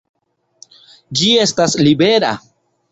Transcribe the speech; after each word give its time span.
Ĝi 1.21 1.31
estas 1.45 1.81
libera! 1.89 2.35